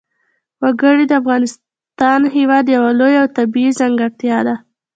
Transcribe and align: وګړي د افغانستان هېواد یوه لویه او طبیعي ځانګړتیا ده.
وګړي 0.61 1.03
د 1.07 1.11
افغانستان 1.21 2.21
هېواد 2.35 2.65
یوه 2.75 2.91
لویه 2.99 3.19
او 3.23 3.27
طبیعي 3.37 3.71
ځانګړتیا 3.79 4.37
ده. 4.47 4.55